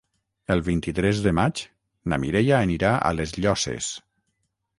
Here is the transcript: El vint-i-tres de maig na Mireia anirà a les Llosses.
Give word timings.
El 0.55 0.61
vint-i-tres 0.69 1.19
de 1.25 1.33
maig 1.39 1.61
na 2.13 2.19
Mireia 2.25 2.63
anirà 2.69 2.95
a 2.95 3.13
les 3.19 3.37
Llosses. 3.45 3.93